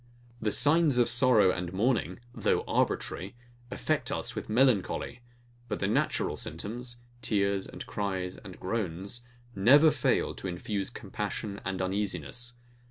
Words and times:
The 0.41 0.49
signs 0.51 0.97
of 0.97 1.07
sorrow 1.09 1.51
and 1.51 1.71
mourning, 1.71 2.21
though 2.33 2.63
arbitrary, 2.63 3.35
affect 3.69 4.11
us 4.11 4.33
with 4.33 4.49
melancholy; 4.49 5.19
but 5.67 5.77
the 5.79 5.85
natural 5.85 6.37
symptoms, 6.37 6.95
tears 7.21 7.67
and 7.67 7.85
cries 7.85 8.35
and 8.37 8.59
groans, 8.59 9.21
never 9.53 9.91
fail 9.91 10.33
to 10.33 10.47
infuse 10.47 10.89
compassion 10.89 11.61
and 11.63 11.83
uneasiness. 11.83 12.53